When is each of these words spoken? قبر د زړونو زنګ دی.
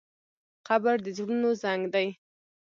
قبر 0.67 0.95
د 1.05 1.07
زړونو 1.17 1.49
زنګ 1.61 1.83
دی. 1.93 2.07